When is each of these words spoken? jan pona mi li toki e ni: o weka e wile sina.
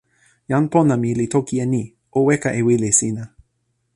jan 0.51 0.65
pona 0.73 0.95
mi 1.01 1.11
li 1.19 1.25
toki 1.33 1.55
e 1.63 1.65
ni: 1.73 1.83
o 2.17 2.19
weka 2.27 2.49
e 2.59 2.61
wile 2.67 2.89
sina. 2.99 3.23